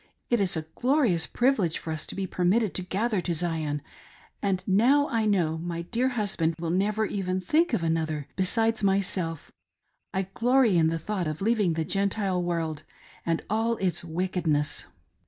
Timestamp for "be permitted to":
2.15-2.81